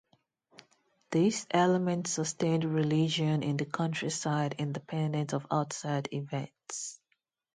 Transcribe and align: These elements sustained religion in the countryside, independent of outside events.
These 1.11 1.45
elements 1.51 2.09
sustained 2.09 2.63
religion 2.65 3.43
in 3.43 3.57
the 3.57 3.67
countryside, 3.67 4.55
independent 4.57 5.31
of 5.31 5.45
outside 5.51 6.09
events. 6.11 6.99